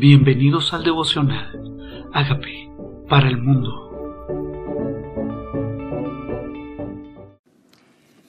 [0.00, 2.08] Bienvenidos al devocional.
[2.14, 2.72] Hágame
[3.06, 3.68] para el mundo.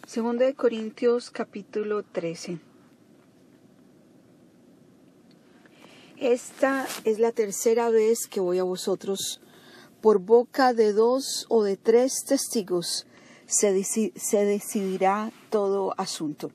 [0.06, 2.60] Segundo de Corintios capítulo 13.
[6.18, 9.40] Esta es la tercera vez que voy a vosotros.
[10.02, 13.08] Por boca de dos o de tres testigos
[13.46, 16.52] se, se decidirá todo asunto.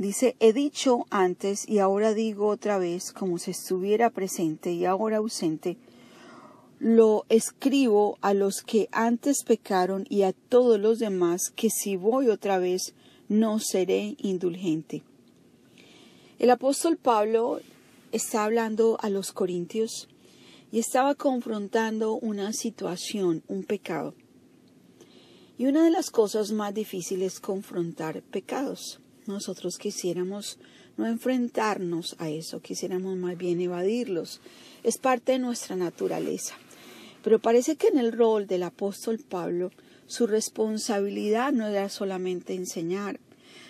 [0.00, 5.18] Dice, he dicho antes y ahora digo otra vez, como si estuviera presente y ahora
[5.18, 5.76] ausente,
[6.78, 12.30] lo escribo a los que antes pecaron y a todos los demás, que si voy
[12.30, 12.94] otra vez
[13.28, 15.02] no seré indulgente.
[16.38, 17.60] El apóstol Pablo
[18.10, 20.08] está hablando a los corintios
[20.72, 24.14] y estaba confrontando una situación, un pecado.
[25.58, 28.98] Y una de las cosas más difíciles es confrontar pecados
[29.30, 30.58] nosotros quisiéramos
[30.96, 34.40] no enfrentarnos a eso, quisiéramos más bien evadirlos.
[34.82, 36.54] Es parte de nuestra naturaleza.
[37.22, 39.70] Pero parece que en el rol del apóstol Pablo,
[40.06, 43.20] su responsabilidad no era solamente enseñar,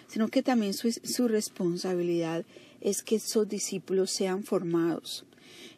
[0.09, 2.45] sino que también su, responsabilidad
[2.81, 5.25] es que esos discípulos sean formados.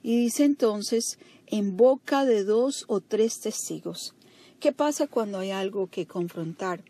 [0.03, 4.15] Y dice entonces, en boca de dos o tres testigos.
[4.61, 6.84] ¿Qué pasa cuando hay algo que confrontar?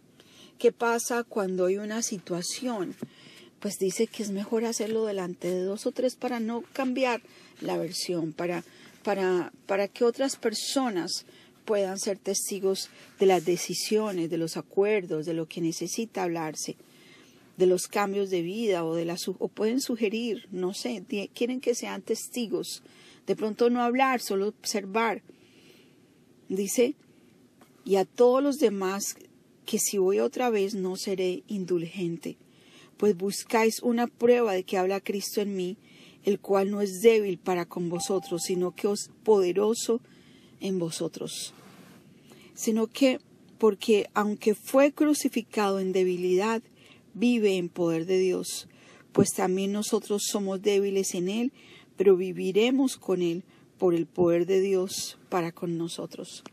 [0.59, 2.95] ¿Qué pasa cuando hay una situación?
[3.61, 7.23] Pues dice que es mejor hacerlo delante de dos o tres para no cambiar
[7.61, 8.65] la versión, para,
[9.03, 11.25] para, para que otras personas
[11.65, 16.77] puedan ser testigos de las decisiones, de los acuerdos, de lo que necesita hablarse,
[17.57, 21.75] de los cambios de vida o de la o pueden sugerir, no sé, quieren que
[21.75, 22.83] sean testigos,
[23.27, 25.23] de pronto no hablar, solo observar.
[26.49, 26.95] Dice,
[27.85, 29.17] y a todos los demás
[29.65, 32.37] que si voy otra vez no seré indulgente,
[32.97, 35.77] pues buscáis una prueba de que habla Cristo en mí,
[36.25, 40.01] el cual no es débil para con vosotros, sino que es poderoso
[40.61, 41.53] en vosotros.
[42.55, 43.19] Sino que,
[43.59, 46.63] porque aunque fue crucificado en debilidad,
[47.15, 48.69] vive en poder de Dios,
[49.13, 51.53] pues también nosotros somos débiles en Él,
[51.97, 53.43] pero viviremos con Él
[53.79, 56.45] por el poder de Dios para con nosotros.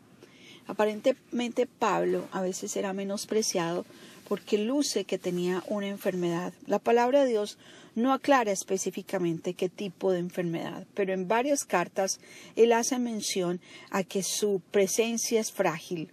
[0.70, 3.88] Aparentemente Pablo a veces era menospreciado
[4.28, 6.54] porque luce que tenía una enfermedad.
[6.68, 7.58] La palabra de Dios
[7.96, 12.20] no aclara específicamente qué tipo de enfermedad, pero en varias cartas
[12.56, 13.60] él hace mención
[13.90, 16.12] a que su presencia es frágil.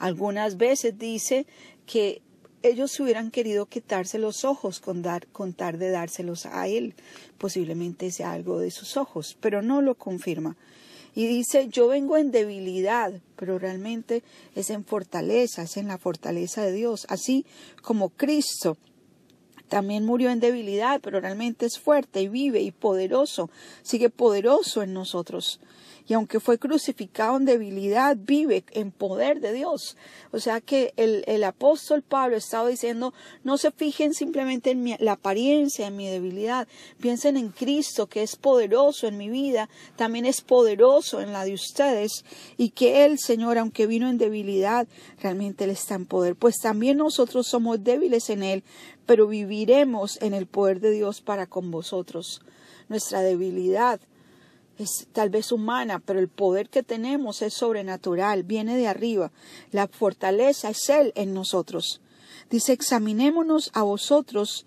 [0.00, 1.46] Algunas veces dice
[1.86, 2.22] que
[2.64, 6.96] ellos hubieran querido quitarse los ojos con, dar, contar de dárselos a él.
[7.38, 10.56] Posiblemente sea algo de sus ojos, pero no lo confirma.
[11.14, 14.22] Y dice, yo vengo en debilidad, pero realmente
[14.54, 17.44] es en fortaleza, es en la fortaleza de Dios, así
[17.82, 18.78] como Cristo
[19.68, 23.50] también murió en debilidad, pero realmente es fuerte y vive y poderoso,
[23.82, 25.60] sigue poderoso en nosotros
[26.08, 29.96] y aunque fue crucificado en debilidad, vive en poder de Dios.
[30.32, 33.14] O sea que el, el apóstol Pablo estaba diciendo,
[33.44, 36.66] no se fijen simplemente en la apariencia, en mi debilidad,
[37.00, 41.54] piensen en Cristo, que es poderoso en mi vida, también es poderoso en la de
[41.54, 42.24] ustedes,
[42.56, 44.86] y que Él, Señor, aunque vino en debilidad,
[45.20, 46.36] realmente Él está en poder.
[46.36, 48.64] Pues también nosotros somos débiles en Él,
[49.06, 52.42] pero viviremos en el poder de Dios para con vosotros.
[52.88, 54.00] Nuestra debilidad
[54.78, 59.30] es tal vez humana, pero el poder que tenemos es sobrenatural, viene de arriba.
[59.70, 62.00] La fortaleza es Él en nosotros.
[62.50, 64.66] Dice, examinémonos a vosotros,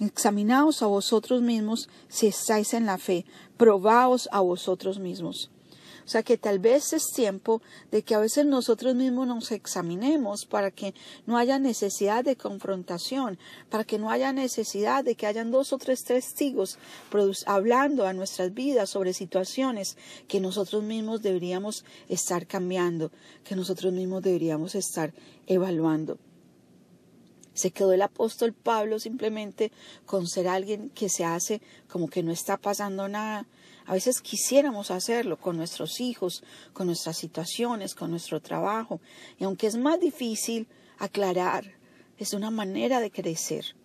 [0.00, 3.24] examinaos a vosotros mismos si estáis en la fe,
[3.56, 5.50] probaos a vosotros mismos.
[6.06, 10.46] O sea que tal vez es tiempo de que a veces nosotros mismos nos examinemos
[10.46, 10.94] para que
[11.26, 13.38] no haya necesidad de confrontación,
[13.70, 16.78] para que no haya necesidad de que hayan dos o tres testigos
[17.44, 19.96] hablando a nuestras vidas sobre situaciones
[20.28, 23.10] que nosotros mismos deberíamos estar cambiando,
[23.42, 25.12] que nosotros mismos deberíamos estar
[25.48, 26.18] evaluando.
[27.56, 29.72] Se quedó el apóstol Pablo simplemente
[30.04, 33.46] con ser alguien que se hace como que no está pasando nada,
[33.86, 36.42] a veces quisiéramos hacerlo con nuestros hijos,
[36.72, 39.00] con nuestras situaciones, con nuestro trabajo.
[39.38, 40.66] Y aunque es más difícil
[40.98, 41.72] aclarar,
[42.18, 43.76] es una manera de crecer.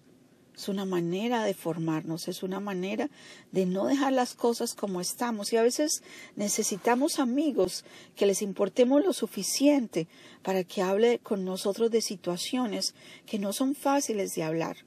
[0.61, 3.09] Es una manera de formarnos, es una manera
[3.51, 5.51] de no dejar las cosas como estamos.
[5.51, 6.03] Y a veces
[6.35, 7.83] necesitamos amigos
[8.15, 10.07] que les importemos lo suficiente
[10.43, 12.93] para que hable con nosotros de situaciones
[13.25, 14.77] que no son fáciles de hablar.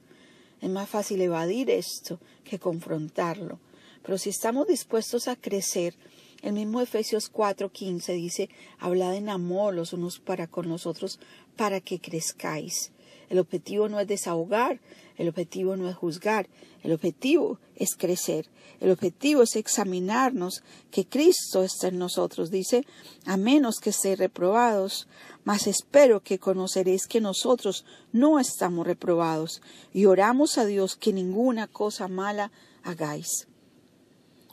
[0.61, 3.59] Es más fácil evadir esto que confrontarlo.
[4.01, 5.93] Pero si estamos dispuestos a crecer,
[6.41, 8.49] el mismo Efesios 4:15 dice,
[8.79, 11.19] hablad en amor los unos para con los otros
[11.57, 12.93] para que crezcáis.
[13.29, 14.79] El objetivo no es desahogar,
[15.17, 16.47] el objetivo no es juzgar,
[16.83, 18.47] el objetivo es crecer,
[18.79, 22.51] el objetivo es examinarnos que Cristo está en nosotros.
[22.51, 22.85] Dice,
[23.25, 25.07] a menos que estéis reprobados,
[25.43, 29.61] mas espero que conoceréis que nosotros no estamos reprobados
[29.93, 32.51] y oramos a Dios que ninguna cosa mala
[32.83, 33.47] hagáis.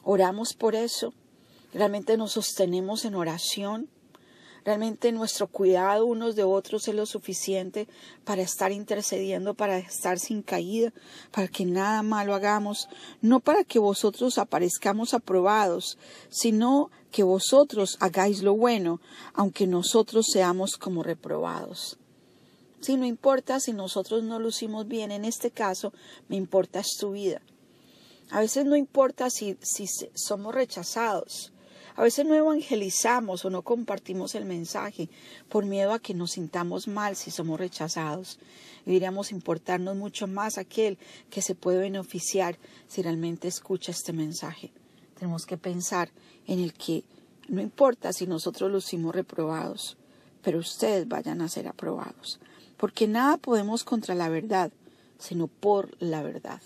[0.02, 1.12] Oramos por eso.
[1.72, 3.88] Realmente nos sostenemos en oración.
[4.64, 7.88] Realmente nuestro cuidado unos de otros es lo suficiente
[8.24, 10.92] para estar intercediendo, para estar sin caída,
[11.32, 12.88] para que nada malo hagamos,
[13.20, 15.98] no para que vosotros aparezcamos aprobados,
[16.30, 19.00] sino que vosotros hagáis lo bueno,
[19.34, 21.98] aunque nosotros seamos como reprobados.
[22.80, 25.92] Si no importa si nosotros no lucimos bien, en este caso
[26.28, 27.40] me importa es tu vida.
[28.30, 31.51] A veces no importa si, si somos rechazados.
[31.94, 35.08] A veces no evangelizamos o no compartimos el mensaje
[35.48, 38.38] por miedo a que nos sintamos mal si somos rechazados.
[38.86, 40.96] Deberíamos importarnos mucho más aquel
[41.30, 42.56] que se puede beneficiar
[42.88, 44.72] si realmente escucha este mensaje.
[45.18, 46.10] Tenemos que pensar
[46.46, 47.04] en el que
[47.48, 49.96] no importa si nosotros lucimos reprobados,
[50.42, 52.40] pero ustedes vayan a ser aprobados,
[52.76, 54.72] porque nada podemos contra la verdad,
[55.18, 56.60] sino por la verdad.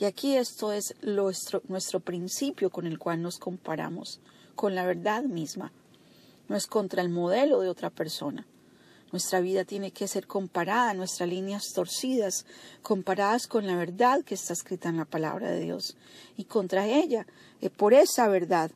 [0.00, 4.18] Y aquí esto es nuestro, principio con el cual nos comparamos,
[4.54, 5.72] con la verdad misma.
[6.48, 8.46] No es contra el modelo de otra persona.
[9.12, 12.46] Nuestra vida tiene que ser comparada, nuestras líneas torcidas,
[12.80, 15.98] comparadas con la verdad que está escrita en la palabra de Dios.
[16.38, 17.26] Y contra ella,
[17.60, 18.70] eh, por esa verdad,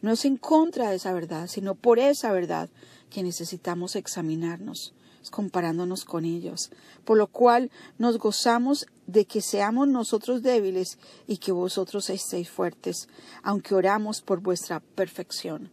[0.00, 2.68] no es en contra de esa verdad, sino por esa verdad
[3.10, 4.94] que necesitamos examinarnos
[5.30, 6.70] comparándonos con ellos,
[7.04, 13.08] por lo cual nos gozamos de que seamos nosotros débiles y que vosotros estéis fuertes,
[13.42, 15.70] aunque oramos por vuestra perfección.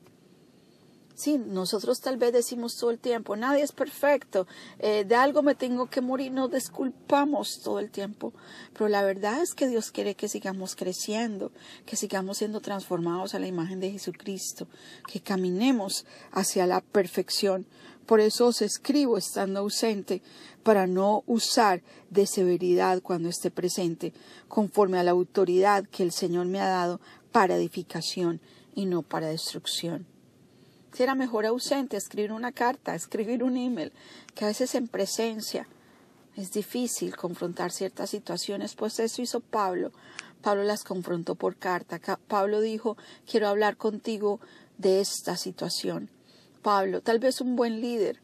[1.15, 4.47] Sí, nosotros tal vez decimos todo el tiempo, nadie es perfecto,
[4.79, 8.33] eh, de algo me tengo que morir, nos disculpamos todo el tiempo,
[8.73, 11.53] pero la verdad es que Dios quiere que sigamos creciendo,
[11.85, 14.67] que sigamos siendo transformados a la imagen de Jesucristo,
[15.07, 17.65] que caminemos hacia la perfección,
[18.05, 20.21] por eso os escribo estando ausente,
[20.63, 24.11] para no usar de severidad cuando esté presente,
[24.49, 26.99] conforme a la autoridad que el Señor me ha dado
[27.31, 28.41] para edificación
[28.75, 30.14] y no para destrucción.
[30.95, 33.91] Será mejor ausente, escribir una carta, escribir un email,
[34.33, 35.67] que a veces en presencia
[36.37, 39.91] es difícil confrontar ciertas situaciones, pues eso hizo Pablo.
[40.41, 41.99] Pablo las confrontó por carta.
[42.29, 42.95] Pablo dijo,
[43.29, 44.39] quiero hablar contigo
[44.77, 46.09] de esta situación.
[46.61, 48.21] Pablo, tal vez un buen líder,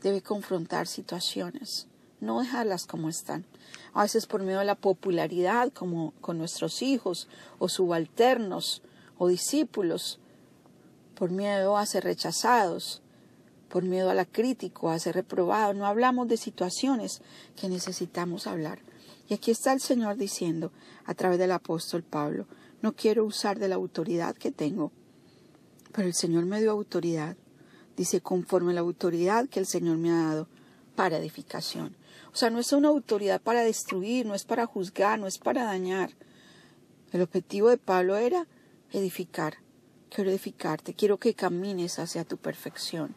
[0.00, 1.88] debe confrontar situaciones,
[2.20, 3.44] no dejarlas como están.
[3.94, 7.26] A veces por medio de la popularidad, como con nuestros hijos
[7.58, 8.82] o subalternos
[9.18, 10.20] o discípulos,
[11.16, 13.02] por miedo a ser rechazados,
[13.68, 15.74] por miedo a la crítica, a ser reprobados.
[15.74, 17.22] No hablamos de situaciones
[17.60, 18.78] que necesitamos hablar.
[19.28, 20.70] Y aquí está el Señor diciendo,
[21.04, 22.46] a través del apóstol Pablo,
[22.82, 24.92] no quiero usar de la autoridad que tengo,
[25.92, 27.36] pero el Señor me dio autoridad
[27.96, 30.48] dice, conforme a la autoridad que el Señor me ha dado
[30.94, 31.96] para edificación.
[32.32, 35.64] O sea, no es una autoridad para destruir, no es para juzgar, no es para
[35.64, 36.10] dañar.
[37.12, 38.46] El objetivo de Pablo era
[38.92, 39.58] edificar.
[40.16, 43.14] Quiero edificarte, quiero que camines hacia tu perfección.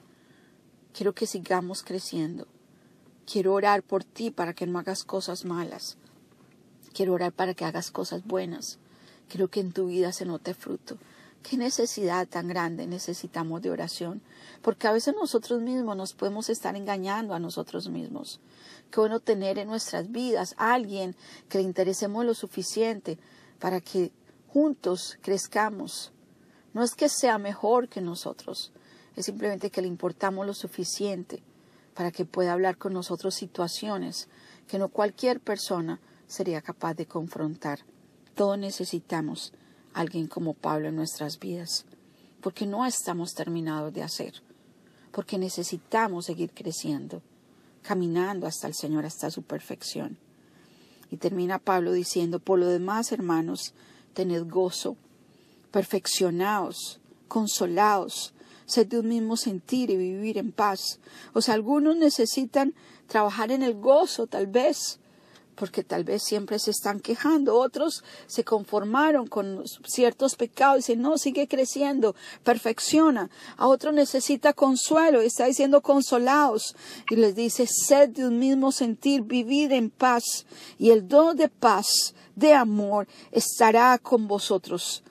[0.93, 2.45] Quiero que sigamos creciendo.
[3.25, 5.95] Quiero orar por ti para que no hagas cosas malas.
[6.93, 8.79] Quiero orar para que hagas cosas buenas.
[9.29, 10.97] Quiero que en tu vida se note fruto.
[11.41, 14.21] ¿Qué necesidad tan grande necesitamos de oración?
[14.61, 18.41] Porque a veces nosotros mismos nos podemos estar engañando a nosotros mismos.
[18.91, 21.15] Qué bueno tener en nuestras vidas a alguien
[21.47, 23.17] que le interesemos lo suficiente
[23.57, 24.11] para que
[24.49, 26.11] juntos crezcamos.
[26.73, 28.71] No es que sea mejor que nosotros,
[29.15, 31.41] es simplemente que le importamos lo suficiente
[31.93, 34.29] para que pueda hablar con nosotros situaciones
[34.67, 37.79] que no cualquier persona sería capaz de confrontar.
[38.35, 39.51] Todos necesitamos
[39.93, 41.85] alguien como Pablo en nuestras vidas,
[42.41, 44.41] porque no estamos terminados de hacer,
[45.11, 47.21] porque necesitamos seguir creciendo,
[47.81, 50.17] caminando hasta el Señor, hasta su perfección.
[51.11, 53.73] Y termina Pablo diciendo, por lo demás, hermanos,
[54.13, 54.95] tened gozo,
[55.71, 58.33] perfeccionaos, consolaos,
[58.65, 60.99] sed de un mismo sentir y vivir en paz.
[61.33, 62.73] O sea, algunos necesitan
[63.07, 64.99] trabajar en el gozo, tal vez,
[65.59, 67.59] porque tal vez siempre se están quejando.
[67.59, 73.29] Otros se conformaron con ciertos pecados y dicen, no, sigue creciendo, perfecciona.
[73.57, 76.75] A otro necesita consuelo y está diciendo consolaos.
[77.09, 80.45] Y les dice, sed de un mismo sentir, vivid en paz.
[80.77, 85.03] Y el don de paz, de amor, estará con vosotros.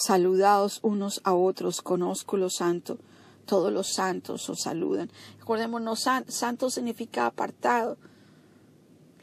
[0.00, 2.96] Saludaos unos a otros con ósculo santo.
[3.44, 5.10] Todos los santos os saludan.
[5.38, 7.98] Recordemos, santo significa apartado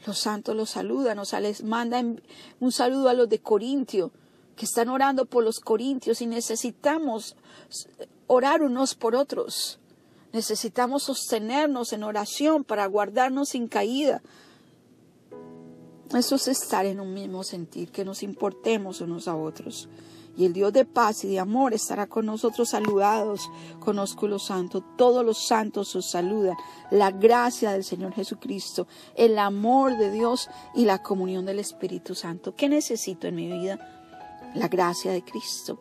[0.06, 2.00] Los santos los saludan, nos les manda
[2.60, 4.12] un saludo a los de Corintio,
[4.54, 7.34] que están orando por los corintios y necesitamos
[8.28, 9.80] orar unos por otros.
[10.32, 14.22] Necesitamos sostenernos en oración para guardarnos sin caída.
[16.16, 19.88] Eso es estar en un mismo sentir, que nos importemos unos a otros.
[20.38, 24.84] Y el Dios de paz y de amor estará con nosotros saludados Conozco los santos.
[24.96, 26.56] Todos los santos os saludan.
[26.92, 32.54] La gracia del Señor Jesucristo, el amor de Dios y la comunión del Espíritu Santo.
[32.54, 33.80] ¿Qué necesito en mi vida?
[34.54, 35.80] La gracia de Cristo.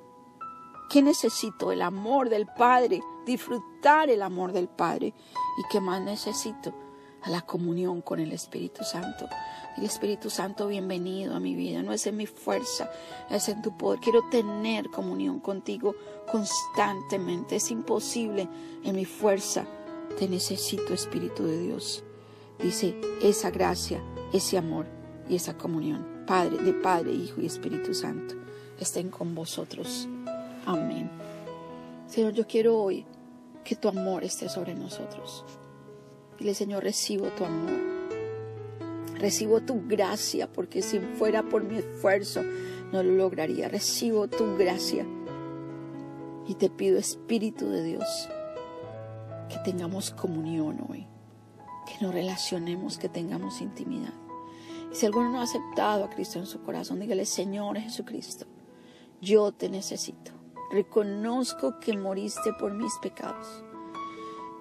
[0.90, 1.72] ¿Qué necesito?
[1.72, 3.00] El amor del Padre.
[3.28, 5.14] Disfrutar el amor del Padre.
[5.60, 6.87] ¿Y qué más necesito?
[7.24, 9.28] A la comunión con el Espíritu Santo.
[9.78, 11.84] El Espíritu Santo, bienvenido a mi vida.
[11.84, 12.90] No es en mi fuerza,
[13.30, 14.00] es en tu poder.
[14.00, 15.96] Quiero tener comunión contigo
[16.32, 17.58] constantemente.
[17.58, 18.48] Es imposible
[18.84, 19.66] en mi fuerza.
[20.18, 22.04] Te necesito, Espíritu de Dios.
[22.60, 24.02] Dice esa gracia,
[24.34, 24.88] ese amor
[25.30, 26.24] y esa comunión.
[26.26, 28.36] Padre, de Padre, Hijo y Espíritu Santo,
[28.80, 30.08] estén con vosotros.
[30.66, 31.10] Amén.
[32.08, 33.06] Señor, yo quiero hoy
[33.64, 35.46] que tu amor esté sobre nosotros.
[36.38, 37.80] Dile, Señor, recibo tu amor.
[39.16, 42.44] Recibo tu gracia, porque si fuera por mi esfuerzo
[42.92, 43.68] no lo lograría.
[43.68, 45.06] Recibo tu gracia.
[46.48, 48.30] Y te pido, Espíritu de Dios,
[49.50, 51.08] que tengamos comunión hoy,
[51.88, 54.14] que nos relacionemos, que tengamos intimidad.
[54.92, 58.46] Y si alguno no ha aceptado a Cristo en su corazón, dígale, Señor Jesucristo,
[59.20, 60.32] yo te necesito.
[60.72, 63.64] Reconozco que moriste por mis pecados.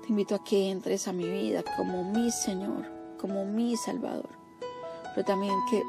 [0.07, 2.87] Te invito a que entres a mi vida como mi Señor,
[3.19, 4.47] como mi Salvador
[5.17, 5.83] pero también que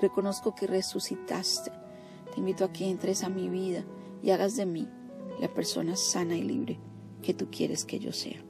[0.00, 1.72] reconozco que resucitaste.
[2.32, 3.84] Te invito a que entres a mi vida
[4.22, 4.86] y hagas de mí
[5.40, 6.78] la persona sana y libre
[7.20, 8.40] que tú quieres que yo sea.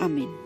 [0.00, 0.45] Amén.